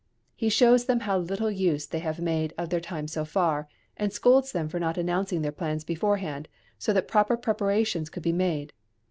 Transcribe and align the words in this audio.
He 0.35 0.49
shows 0.49 0.85
them 0.85 1.01
how 1.01 1.19
little 1.19 1.51
use 1.51 1.85
they 1.85 1.99
have 1.99 2.19
made 2.19 2.55
of 2.57 2.69
their 2.71 2.79
time 2.79 3.07
so 3.07 3.23
far, 3.23 3.69
and 3.95 4.11
scolds 4.11 4.51
them 4.51 4.67
for 4.67 4.79
not 4.79 4.97
announcing 4.97 5.43
their 5.43 5.51
plans 5.51 5.83
beforehand, 5.83 6.47
so 6.79 6.91
that 6.93 7.07
proper 7.07 7.37
preparations 7.37 8.09
could 8.09 8.23
be 8.23 8.33
made. 8.33 8.73